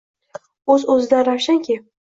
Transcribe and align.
O'z-o'zidan 0.75 1.23
ravshanki 1.31 1.81